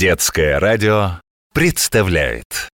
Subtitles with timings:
[0.00, 1.20] Детское радио
[1.52, 2.70] представляет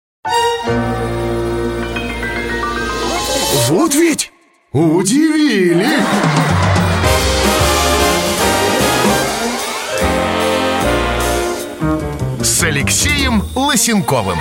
[3.68, 4.32] Вот ведь
[4.72, 5.86] удивили!
[12.42, 14.40] С Алексеем Лосенковым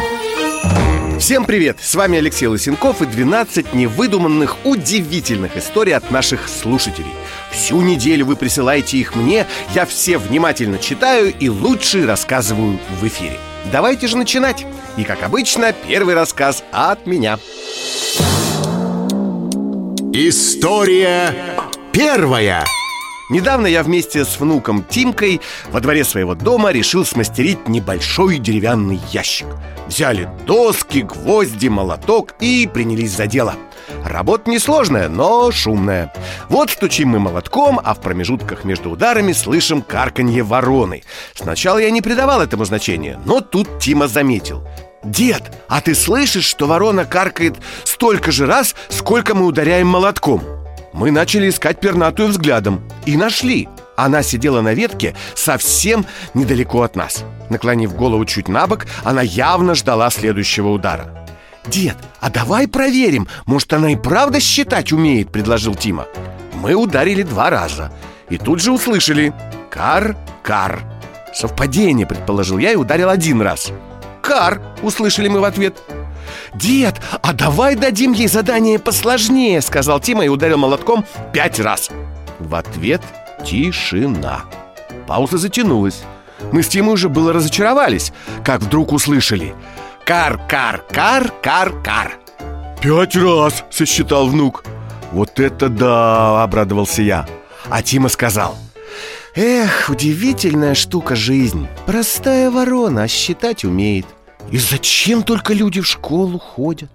[1.20, 1.76] Всем привет!
[1.82, 7.12] С вами Алексей Лысенков и 12 невыдуманных, удивительных историй от наших слушателей.
[7.50, 13.38] Всю неделю вы присылаете их мне, я все внимательно читаю и лучшие рассказываю в эфире.
[13.72, 14.66] Давайте же начинать!
[14.96, 17.38] И, как обычно, первый рассказ от меня.
[20.12, 21.34] История
[21.92, 22.64] первая
[23.30, 29.46] Недавно я вместе с внуком Тимкой во дворе своего дома решил смастерить небольшой деревянный ящик.
[29.86, 33.54] Взяли доски, гвозди, молоток и принялись за дело.
[34.04, 36.12] Работа несложная, но шумная.
[36.48, 41.02] Вот стучим мы молотком, а в промежутках между ударами слышим карканье вороны.
[41.34, 44.66] Сначала я не придавал этому значения, но тут Тима заметил.
[45.02, 50.42] «Дед, а ты слышишь, что ворона каркает столько же раз, сколько мы ударяем молотком?»
[50.92, 53.68] Мы начали искать пернатую взглядом и нашли.
[53.96, 57.24] Она сидела на ветке совсем недалеко от нас.
[57.48, 61.19] Наклонив голову чуть на бок, она явно ждала следующего удара.
[61.70, 66.06] «Дед, а давай проверим, может, она и правда считать умеет»,— предложил Тима.
[66.54, 67.92] Мы ударили два раза
[68.28, 69.32] и тут же услышали
[69.70, 70.82] «Кар-кар».
[71.32, 73.70] Совпадение, предположил я и ударил один раз.
[74.20, 75.80] «Кар!»— услышали мы в ответ.
[76.54, 81.88] «Дед, а давай дадим ей задание посложнее»,— сказал Тима и ударил молотком пять раз.
[82.40, 83.00] В ответ
[83.46, 84.40] тишина.
[85.06, 86.02] Пауза затянулась.
[86.52, 88.12] Мы с Тимой уже было разочаровались,
[88.44, 89.54] как вдруг услышали
[90.10, 92.18] «Кар-кар-кар-кар-кар».
[92.82, 94.64] «Пять раз!»— сосчитал внук.
[95.12, 97.28] «Вот это да!»— обрадовался я.
[97.68, 98.56] А Тима сказал
[99.36, 104.06] «Эх, удивительная штука жизнь Простая ворона, а считать умеет
[104.50, 106.90] И зачем только люди в школу ходят?»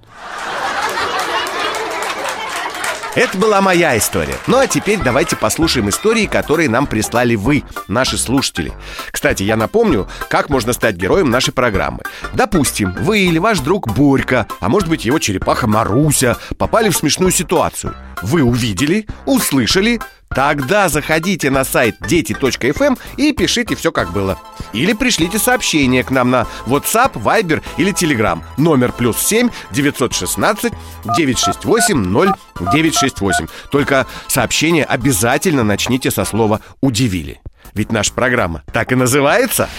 [3.16, 4.36] Это была моя история.
[4.46, 8.74] Ну а теперь давайте послушаем истории, которые нам прислали вы, наши слушатели.
[9.09, 12.03] Кстати, я напомню, как можно стать героем нашей программы.
[12.34, 17.31] Допустим, вы или ваш друг Борька, а может быть его черепаха Маруся, попали в смешную
[17.31, 17.96] ситуацию.
[18.22, 20.02] Вы увидели, услышали,
[20.35, 24.38] Тогда заходите на сайт дети.фм и пишите все как было.
[24.73, 28.44] Или пришлите сообщение к нам на WhatsApp, Viber или Telegram.
[28.57, 30.73] Номер плюс 7 916
[31.16, 33.47] 968 0968.
[33.72, 37.40] Только сообщение обязательно начните со слова «удивили».
[37.73, 39.69] Ведь наша программа так и называется.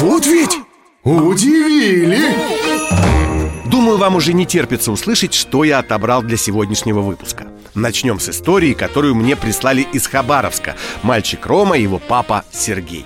[0.00, 0.58] Вот ведь
[1.02, 3.35] удивили!
[3.66, 7.46] Думаю, вам уже не терпится услышать, что я отобрал для сегодняшнего выпуска.
[7.74, 10.76] Начнем с истории, которую мне прислали из Хабаровска.
[11.02, 13.04] Мальчик Рома и его папа Сергей.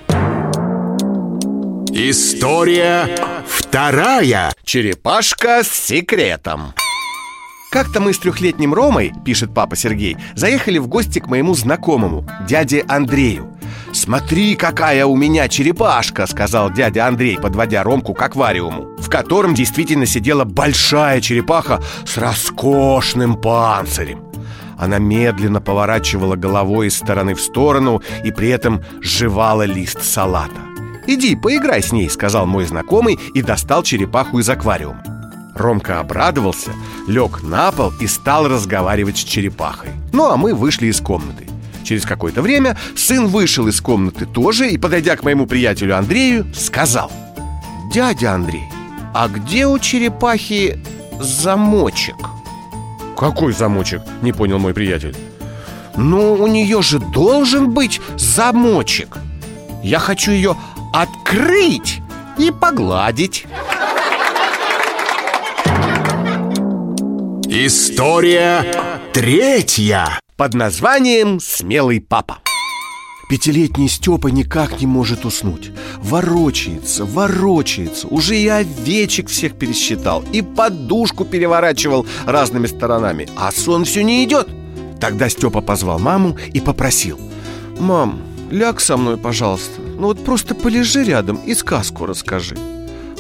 [1.93, 3.09] История
[3.47, 6.75] вторая Черепашка с секретом.
[7.71, 12.85] Как-то мы с трехлетним Ромой, пишет папа Сергей, заехали в гости к моему знакомому, дяде
[12.89, 13.57] Андрею.
[13.93, 20.07] «Смотри, какая у меня черепашка!»— сказал дядя Андрей, подводя Ромку к аквариуму В котором действительно
[20.07, 24.25] сидела большая черепаха с роскошным панцирем
[24.77, 30.61] Она медленно поворачивала головой из стороны в сторону и при этом жевала лист салата
[31.07, 35.10] «Иди, поиграй с ней»,— сказал мой знакомый и достал черепаху из аквариума
[35.61, 36.73] Ромка обрадовался,
[37.07, 39.91] лег на пол и стал разговаривать с черепахой.
[40.13, 41.47] Ну а мы вышли из комнаты.
[41.85, 47.13] Через какое-то время сын вышел из комнаты тоже и, подойдя к моему приятелю Андрею, сказал
[47.93, 48.65] «Дядя Андрей,
[49.15, 50.79] а где у черепахи
[51.21, 52.17] замочек?»
[53.17, 55.17] «Какой замочек?»— не понял мой приятель.
[55.97, 59.19] «Ну, у нее же должен быть замочек.
[59.83, 60.57] Я хочу ее
[60.93, 62.01] открыть
[62.39, 63.47] и погладить»
[67.53, 68.65] История
[69.13, 70.21] третья.
[70.37, 72.39] Под названием «Смелый папа».
[73.29, 75.73] Пятилетний Степа никак не может уснуть.
[75.97, 78.07] Ворочается, ворочается.
[78.07, 83.29] Уже и овечек всех пересчитал И подушку переворачивал разными сторонами.
[83.37, 84.49] А сон все не идет
[85.01, 87.19] Тогда Степа позвал маму и попросил.
[87.81, 88.23] «Мам,
[88.53, 89.81] ляг со мной, пожалуйста.
[89.99, 92.57] Ну вот просто полежи рядом и сказку расскажи»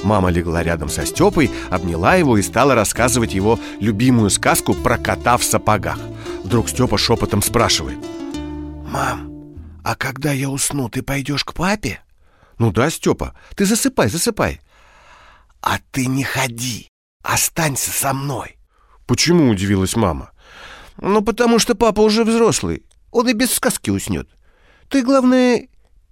[0.03, 5.37] Мама легла рядом со Степой, обняла его и стала рассказывать его любимую сказку про кота
[5.37, 5.99] в сапогах.
[6.43, 7.99] Вдруг Степа шепотом спрашивает.
[8.87, 9.31] «Мам,
[9.85, 12.01] а когда я усну, ты пойдешь к папе?»
[12.59, 14.61] «Ну да, Степа, ты засыпай, засыпай».
[15.63, 16.89] «А ты не ходи,
[17.23, 18.57] останься со мной».
[19.07, 20.31] «Почему?»– удивилась мама.
[20.97, 24.29] «Ну, потому что папа уже взрослый, он и без сказки уснет.
[24.89, 25.69] Ты, главное,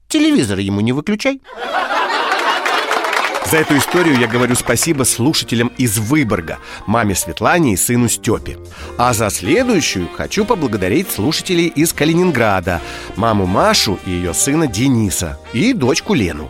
[0.09, 1.41] телевизор ему не выключай.
[3.51, 8.59] За эту историю я говорю спасибо слушателям из Выборга, маме Светлане и сыну Степе.
[8.99, 12.83] А за следующую хочу поблагодарить слушателей из Калининграда,
[13.17, 16.47] маму Машу и ее сына Дениса и дочку Лену.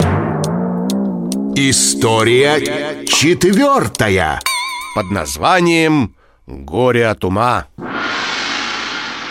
[1.54, 4.40] История четвертая
[4.96, 6.16] Под названием
[6.48, 7.68] «Горе от ума».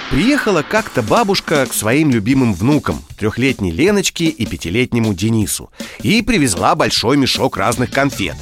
[0.09, 5.69] Приехала как-то бабушка к своим любимым внукам Трехлетней Леночке и пятилетнему Денису
[6.01, 8.38] И привезла большой мешок разных конфет.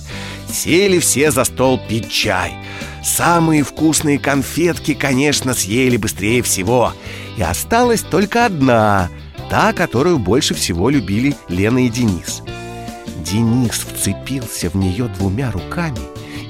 [0.48, 2.54] Сели все за стол пить чай.
[3.04, 6.94] Самые вкусные конфетки, конечно, съели быстрее всего.
[7.36, 9.10] И осталась только одна
[9.50, 12.44] Та, которую больше всего любили Лена и Денис.
[13.26, 16.00] Денис вцепился в нее двумя руками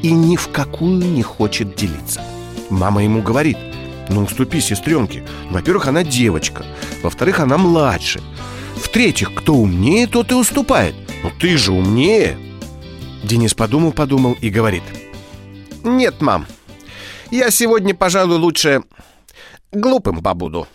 [0.01, 2.21] И ни в какую не хочет делиться.
[2.69, 3.57] Мама ему говорит–
[4.09, 5.23] ну, уступи сестренке.
[5.49, 6.65] Во-первых, она девочка.
[7.01, 8.21] Во-вторых, она младше.
[8.75, 10.95] В-третьих, кто умнее, тот и уступает.
[11.23, 12.37] Ну, ты же умнее.
[13.23, 14.83] Денис подумал-подумал и говорит.
[15.83, 16.45] Нет, мам,
[17.31, 18.83] я сегодня, пожалуй, лучше
[19.71, 20.67] глупым побуду.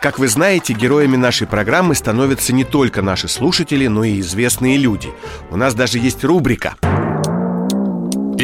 [0.00, 5.10] Как вы знаете, героями нашей программы становятся не только наши слушатели, но и известные люди.
[5.50, 6.74] У нас даже есть рубрика–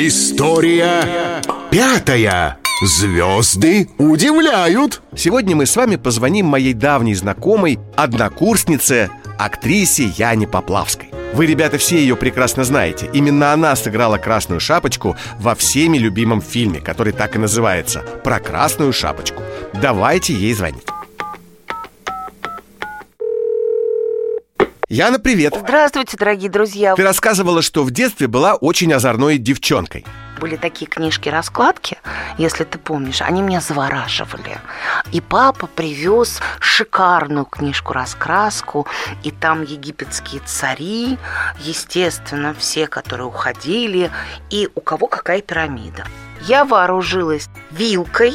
[0.01, 1.38] История
[1.71, 2.59] пятая.
[2.83, 5.03] Звезды удивляют.
[5.17, 11.11] Сегодня мы с вами позвоним моей давней знакомой, однокурснице, актрисе Яне Поплавской.
[11.35, 13.11] Вы, ребята, все ее прекрасно знаете.
[13.13, 18.93] Именно она сыграла Красную Шапочку во всеми любимом фильме, который так и называется «Про Красную
[18.93, 19.43] Шапочку»
[19.75, 20.87] Давайте ей звонить.
[24.89, 25.55] Яна, привет!
[25.61, 26.95] Здравствуйте, дорогие друзья!
[26.95, 30.07] Ты рассказывала, что в детстве была очень озорной девчонкой
[30.39, 31.99] были такие книжки-раскладки,
[32.39, 34.59] если ты помнишь, они меня завораживали.
[35.13, 38.87] И папа привез шикарную книжку-раскраску,
[39.23, 41.19] и там египетские цари,
[41.59, 44.11] естественно, все, которые уходили,
[44.51, 46.05] и у кого какая пирамида.
[46.43, 48.35] Я вооружилась вилкой,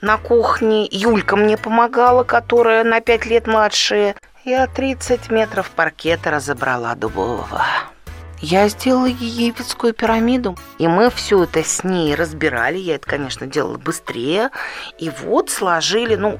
[0.00, 0.88] на кухне.
[0.90, 4.16] Юлька мне помогала, которая на пять лет младшая.
[4.44, 7.62] Я 30 метров паркета разобрала дубового.
[8.40, 12.78] Я сделала египетскую пирамиду, и мы все это с ней разбирали.
[12.78, 14.50] Я это, конечно, делала быстрее.
[14.98, 16.38] И вот сложили, ну,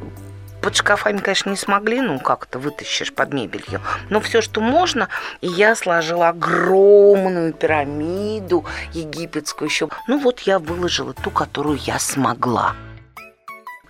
[0.63, 3.83] под шкафами, конечно, не смогли, ну, как то вытащишь под мебелью.
[4.09, 5.09] Но все, что можно,
[5.43, 8.65] и я сложила огромную пирамиду
[8.95, 9.89] египетскую еще.
[10.07, 12.75] Ну, вот я выложила ту, которую я смогла.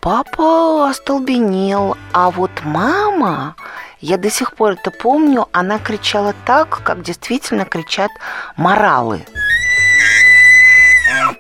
[0.01, 3.55] Папа остолбенел, а вот мама
[4.01, 8.11] я до сих пор это помню, она кричала так, как действительно кричат
[8.57, 9.27] моралы.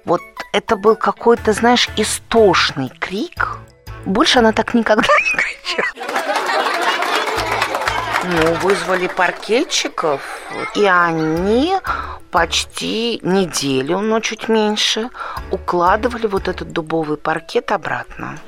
[0.05, 0.21] Вот
[0.53, 3.59] это был какой-то, знаешь, истошный крик.
[4.05, 5.87] Больше она так никогда не кричала.
[8.23, 10.21] Ну, вызвали паркетчиков,
[10.75, 11.77] и они
[12.31, 15.11] почти неделю, но чуть меньше,
[15.51, 18.39] укладывали вот этот дубовый паркет обратно.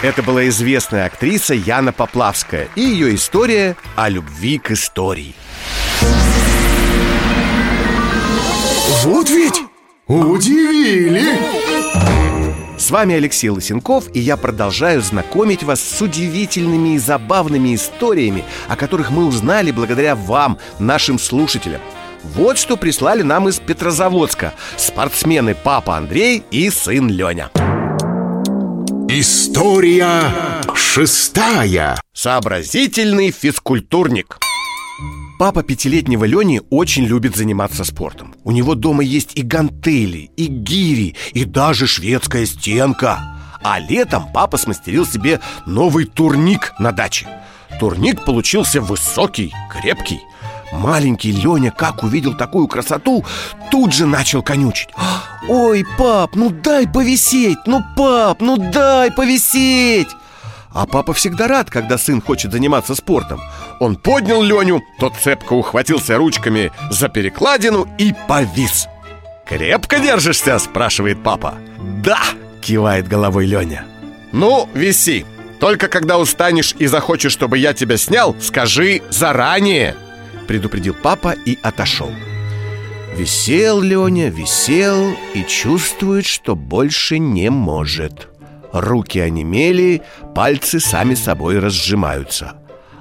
[0.00, 5.34] Это была известная актриса Яна Поплавская и ее история о любви к истории.
[9.02, 9.60] Вот ведь
[10.06, 11.24] удивили!
[12.78, 18.76] С вами Алексей Лысенков, и я продолжаю знакомить вас с удивительными и забавными историями, о
[18.76, 21.80] которых мы узнали благодаря вам, нашим слушателям.
[22.22, 27.50] Вот что прислали нам из Петрозаводска спортсмены папа Андрей и сын Леня.
[29.10, 30.34] История
[30.74, 31.98] шестая.
[32.12, 34.38] Сообразительный физкультурник.
[35.38, 38.34] Папа пятилетнего Лени очень любит заниматься спортом.
[38.44, 43.18] У него дома есть и гантели, и гири, и даже шведская стенка.
[43.62, 47.26] А летом папа смастерил себе новый турник на даче.
[47.80, 50.20] Турник получился высокий, крепкий.
[50.70, 53.24] Маленький Леня, как увидел такую красоту,
[53.70, 54.90] тут же начал конючить
[55.46, 60.08] Ой, пап, ну дай повисеть, ну пап, ну дай повисеть.
[60.72, 63.40] А папа всегда рад, когда сын хочет заниматься спортом.
[63.80, 68.88] Он поднял Леню, тот цепко ухватился ручками за перекладину и повис.
[69.46, 71.54] «Крепко держишься?»– спрашивает папа.
[72.02, 72.20] «Да!»–
[72.60, 73.86] кивает головой Леня.
[74.32, 75.24] «Ну, виси,
[75.58, 79.96] только когда устанешь и захочешь, чтобы я тебя снял, скажи заранее!»
[80.46, 82.10] Предупредил папа и отошел
[83.18, 88.28] Висел Леня, висел и чувствует, что больше не может.
[88.72, 90.02] Руки онемели,
[90.36, 92.58] пальцы сами собой разжимаются.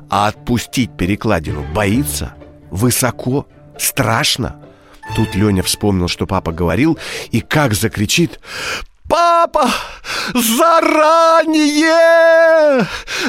[0.09, 2.33] А отпустить перекладину боится?
[2.71, 3.45] Высоко,
[3.77, 4.59] страшно?
[5.15, 6.97] Тут Леня вспомнил, что папа говорил
[7.29, 8.39] И как закричит
[9.07, 9.69] Папа,
[10.33, 11.77] заранее!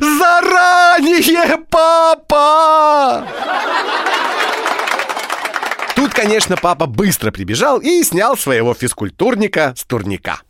[0.00, 3.26] Заранее, папа!
[5.98, 10.42] Тут, конечно, папа быстро прибежал и снял своего физкультурника с турника.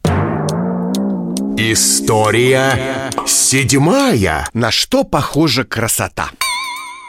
[1.57, 4.47] История седьмая.
[4.52, 6.28] На что похожа красота?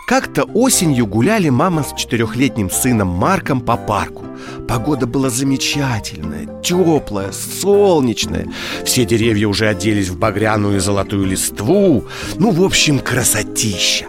[0.08, 4.24] Как-то осенью гуляли мама с четырехлетним сыном Марком по парку.
[4.70, 8.48] Погода была замечательная, теплая, солнечная.
[8.86, 12.06] Все деревья уже оделись в багряную и золотую листву.
[12.38, 14.06] Ну, в общем, красотища.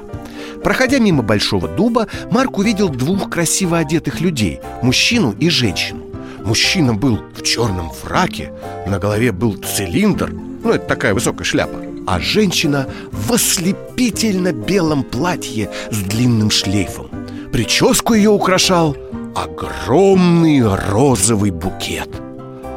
[0.63, 6.03] Проходя мимо большого дуба, Марк увидел двух красиво одетых людей, мужчину и женщину.
[6.45, 8.53] Мужчина был в черном фраке,
[8.87, 15.71] на голове был цилиндр, ну, это такая высокая шляпа а женщина в ослепительно белом платье
[15.91, 17.09] с длинным шлейфом.
[17.53, 18.97] Прическу ее украшал
[19.37, 22.09] огромный розовый букет.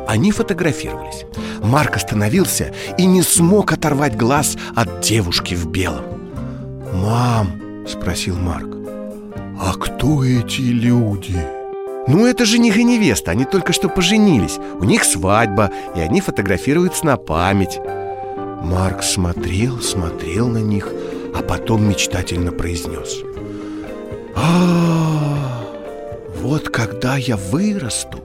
[0.08, 1.26] Они фотографировались.
[1.64, 6.04] Марк остановился и не смог оторвать глаз от девушки в белом.
[6.94, 7.54] «Мам»,—
[7.88, 8.76] спросил Марк,—
[9.60, 11.40] «а кто эти люди?»
[12.06, 14.58] Ну, это жених и невеста, они только что поженились.
[14.58, 17.80] У них свадьба, и они фотографируются на память.
[18.62, 20.92] Марк смотрел, смотрел на них,
[21.34, 23.22] а потом мечтательно произнес.
[24.36, 25.64] А,
[26.42, 28.20] вот когда я вырасту,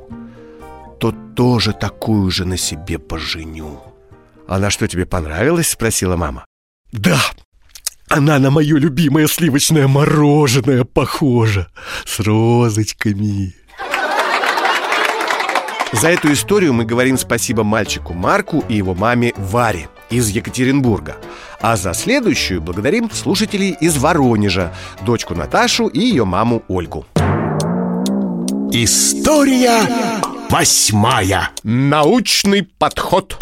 [0.99, 3.81] то тоже такую же на себе поженю
[4.49, 5.69] Она что, тебе понравилась?
[5.69, 6.45] Спросила мама.
[6.91, 7.21] Да,
[8.11, 11.69] она на мое любимое сливочное мороженое похожа
[12.05, 13.55] С розочками
[15.93, 21.17] За эту историю мы говорим спасибо мальчику Марку и его маме Варе из Екатеринбурга.
[21.61, 24.73] А за следующую благодарим слушателей из Воронежа,
[25.03, 27.07] дочку Наташу и ее маму Ольгу.
[28.73, 29.83] История
[30.49, 31.51] восьмая.
[31.63, 33.39] Научный подход.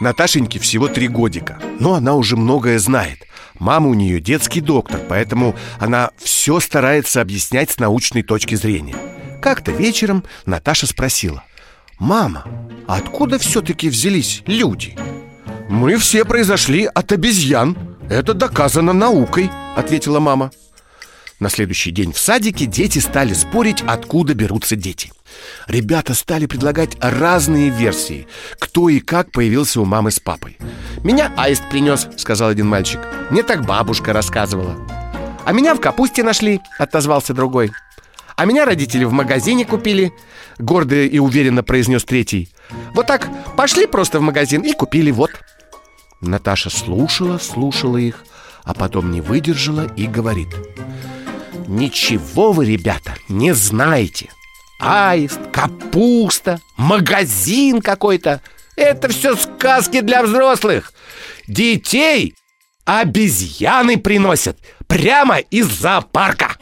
[0.00, 3.18] Наташеньке всего три годика, но она уже многое знает.
[3.58, 8.96] Мама у нее детский доктор, поэтому она все старается объяснять с научной точки зрения.
[9.40, 11.44] Как-то вечером Наташа спросила
[11.98, 12.44] «Мама,
[12.86, 14.96] а откуда все-таки взялись люди?»
[15.68, 17.76] «Мы все произошли от обезьян
[18.10, 20.50] Это доказано наукой»,— ответила мама
[21.42, 25.10] На следующий день в садике дети стали спорить, откуда берутся дети.
[25.66, 28.28] Ребята стали предлагать разные версии
[28.60, 30.56] Кто и как появился у мамы с папой.
[31.02, 33.00] «Меня аист принес»,— сказал один мальчик.
[33.30, 34.76] «Мне так бабушка рассказывала»
[35.44, 37.72] «А меня в капусте нашли»,— отозвался другой.
[38.36, 40.12] А меня родители в магазине купили
[40.60, 42.50] Гордо и уверенно произнес третий.
[42.94, 45.32] Вот так пошли просто в магазин и купили, вот
[46.20, 48.24] Наташа слушала, слушала их,
[48.62, 50.50] а потом не выдержала и говорит
[51.66, 54.30] Ничего вы, ребята, не знаете.
[54.78, 58.40] Аист, капуста, магазин какой-то.
[58.76, 60.92] Это все сказки для взрослых.
[61.46, 62.34] Детей
[62.84, 66.56] обезьяны приносят прямо из зоопарка.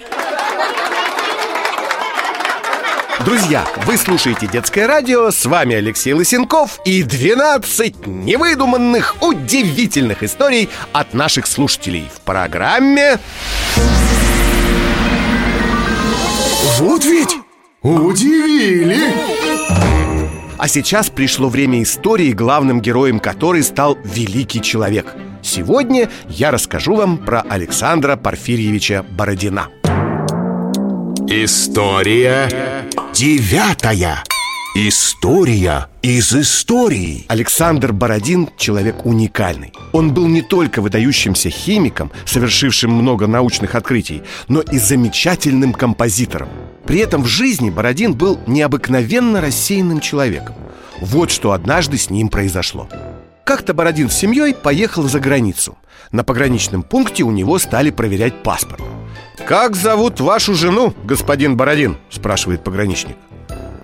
[3.24, 11.12] Друзья, вы слушаете «Детское радио», с вами Алексей Лысенков и 12 невыдуманных, удивительных историй от
[11.12, 13.18] наших слушателей в программе...
[16.80, 17.36] Вот ведь
[17.82, 18.96] удивили!
[20.56, 25.14] А сейчас пришло время истории, главным героем которой стал великий человек.
[25.42, 29.68] Сегодня я расскажу вам про Александра Порфирьевича Бородина.
[31.28, 32.48] История
[33.12, 34.24] девятая.
[34.76, 37.24] История из истории.
[37.26, 39.72] Александр Бородин– человек уникальный.
[39.90, 46.50] Он был не только выдающимся химиком, совершившим много научных открытий, но и замечательным композитором.
[46.86, 50.54] При этом в жизни Бородин был необыкновенно рассеянным человеком.
[51.00, 52.88] Вот что однажды с ним произошло.
[53.42, 55.78] Как-то Бородин с семьей поехал за границу.
[56.12, 58.82] На пограничном пункте у него стали проверять паспорт.
[59.48, 63.16] «Как зовут вашу жену, господин Бородин?»– спрашивает пограничник.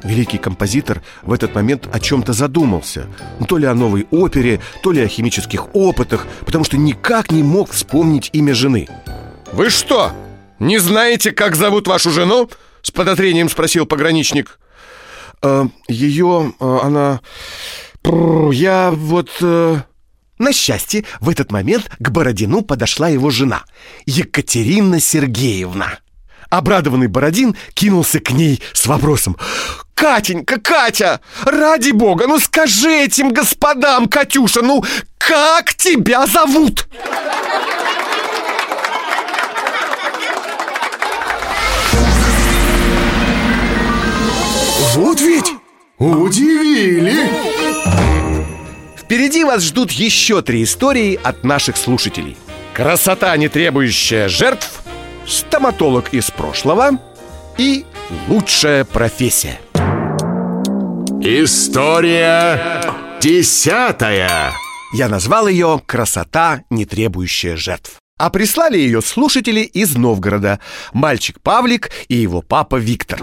[0.07, 3.07] Великий композитор в этот момент о чем-то задумался
[3.49, 7.71] То ли о новой опере, то ли о химических опытах Потому что никак не мог
[7.71, 8.89] вспомнить имя жены
[9.53, 10.13] «Вы что,
[10.59, 12.49] не знаете, как зовут вашу жену?»
[12.83, 14.59] С подозрением спросил пограничник
[15.43, 17.21] э, Ее, э, она...
[18.05, 19.31] Я вот...
[19.41, 19.81] Э...
[20.39, 23.65] На счастье, в этот момент к Бородину подошла его жена,
[24.05, 25.99] Екатерина Сергеевна.
[26.51, 29.37] Обрадованный Бородин кинулся к ней с вопросом
[29.95, 34.85] «Катенька, Катя, ради бога, ну скажи этим господам, Катюша, ну
[35.19, 36.87] как тебя зовут?»
[44.95, 45.53] Вот ведь
[45.99, 47.31] удивили!
[48.97, 52.37] Впереди вас ждут еще три истории от наших слушателей
[52.73, 54.76] Красота, не требующая жертв
[55.27, 57.01] Стоматолог из прошлого
[57.59, 57.85] И
[58.29, 59.59] лучшая профессия.
[61.21, 62.83] История
[63.21, 64.53] десятая.
[64.93, 70.61] Я назвал ее «Красота, не требующая жертв» А прислали ее слушатели из Новгорода.
[70.93, 73.21] Мальчик Павлик и его папа Виктор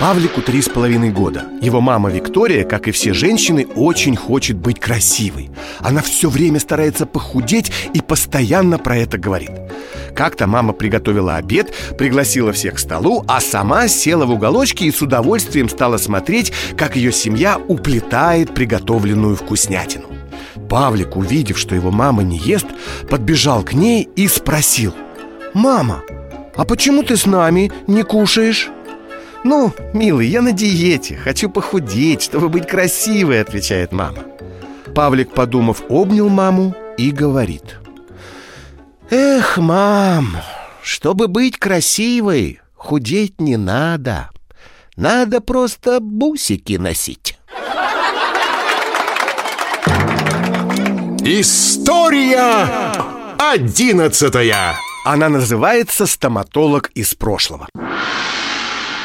[0.00, 1.44] Павлику три с половиной года.
[1.60, 5.50] Его мама Виктория, как и все женщины, очень хочет быть красивой.
[5.78, 9.50] Она все время старается похудеть и постоянно про это говорит.
[10.14, 15.02] Как-то мама приготовила обед, пригласила всех к столу А сама села в уголочке и с
[15.02, 20.06] удовольствием стала смотреть, как ее семья уплетает приготовленную вкуснятину.
[20.70, 22.66] Павлик, увидев, что его мама не ест,
[23.10, 24.94] подбежал к ней и спросил.
[25.52, 26.00] «Мама,
[26.56, 28.70] а почему ты с нами не кушаешь?»
[29.42, 34.18] «Ну, милый, я на диете, хочу похудеть, чтобы быть красивой»,— отвечает мама.
[34.94, 37.78] Павлик, подумав, обнял маму и говорит.
[39.08, 40.36] «Эх, мам,
[40.82, 44.30] чтобы быть красивой, худеть не надо.
[44.96, 47.38] Надо просто бусики носить»
[51.22, 52.92] История
[53.38, 54.74] одиннадцатая.
[55.04, 57.68] Она называется «Стоматолог из прошлого»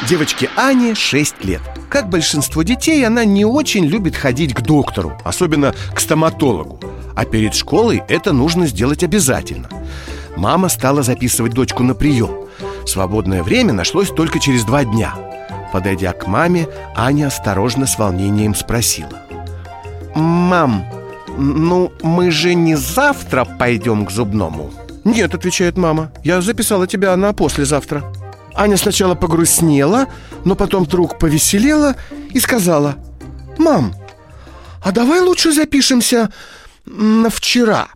[0.04, 1.62] Девочке Ане 6 лет.
[1.88, 6.78] Как большинство детей, она не очень любит ходить к доктору Особенно к стоматологу.
[7.16, 9.68] А перед школой это нужно сделать обязательно.
[10.36, 12.46] Мама стала записывать дочку на прием.
[12.84, 15.14] Свободное время нашлось только через два дня.
[15.72, 19.22] Подойдя к маме, Аня осторожно с волнением спросила.
[20.14, 20.84] «Мам,
[21.36, 24.70] ну мы же не завтра пойдем к зубному?»
[25.04, 28.04] «Нет»,— отвечает мама,— «я записала тебя на послезавтра»
[28.56, 30.06] Аня сначала погрустнела,
[30.44, 31.96] но потом вдруг повеселела
[32.30, 32.96] и сказала
[33.58, 33.94] «Мам,
[34.82, 36.32] а давай лучше запишемся
[36.86, 37.88] на вчера».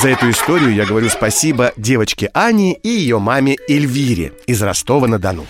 [0.00, 5.46] За эту историю я говорю спасибо девочке Ане и ее маме Эльвире из Ростова-на-Дону.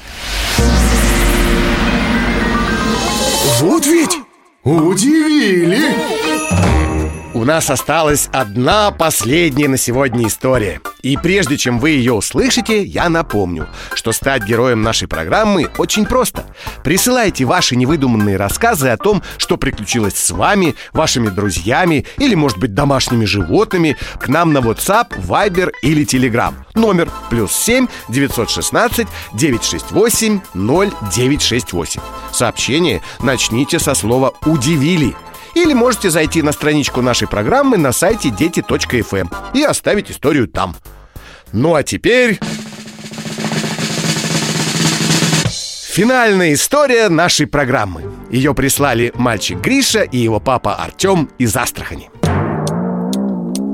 [3.60, 4.18] Вот ведь
[4.64, 5.94] удивили
[7.34, 10.82] У нас осталась одна последняя на сегодня история.
[11.00, 16.44] И прежде чем вы ее услышите, я напомню, что стать героем нашей программы очень просто.
[16.84, 22.74] Присылайте ваши невыдуманные рассказы о том, что приключилось с вами, вашими друзьями или, может быть,
[22.74, 26.52] домашними животными к нам на WhatsApp, Viber или Telegram.
[26.74, 32.00] Номер плюс 7 916 968 0968.
[32.30, 35.16] Сообщение начните со слова «удивили».
[35.54, 40.74] Или можете зайти на страничку нашей программы на сайте дети.фм и оставить историю там.
[41.52, 42.38] Ну а теперь...
[45.92, 48.04] Финальная история нашей программы.
[48.30, 52.10] Ее прислали мальчик Гриша и его папа Артем из Астрахани.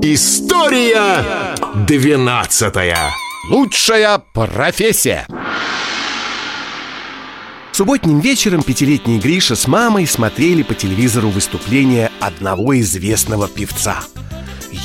[0.02, 1.24] История
[1.86, 2.98] двенадцатая
[3.50, 5.26] Лучшая профессия.
[7.78, 14.00] Субботним вечером пятилетний Гриша с мамой смотрели по телевизору выступление одного известного певца.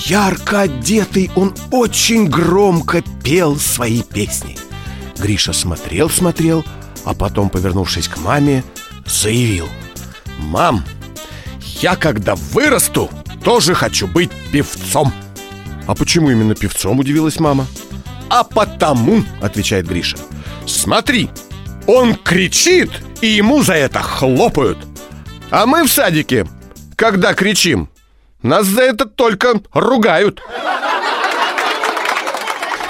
[0.05, 4.59] Ярко одетый, он очень громко пел свои песни.
[5.17, 6.63] Гриша смотрел-смотрел,
[7.03, 8.63] а потом, повернувшись к маме,
[9.07, 9.67] заявил
[10.37, 10.85] «Мам,
[11.81, 13.09] я когда вырасту,
[13.43, 15.11] тоже хочу быть певцом!»
[15.87, 17.65] «А почему именно певцом?»– удивилась мама
[18.29, 20.17] «А потому!»– отвечает Гриша
[20.67, 21.31] «Смотри,
[21.87, 22.91] он кричит,
[23.21, 24.77] и ему за это хлопают.
[25.49, 26.47] А мы в садике,
[26.95, 27.89] когда кричим,
[28.41, 30.41] нас за это только ругают.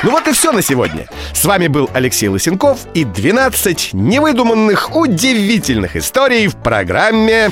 [0.04, 1.08] Ну вот и все на сегодня.
[1.34, 7.52] С вами был Алексей Лысенков и 12 невыдуманных удивительных историй в программе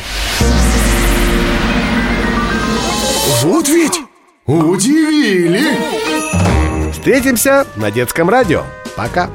[3.42, 4.02] Вот ведь
[4.46, 5.78] удивили
[6.92, 8.64] «Встретимся на детском радио».
[8.96, 9.30] Пока.